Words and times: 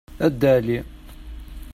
A 0.25 0.27
Dda 0.31 0.51
Ɛli. 0.57 0.79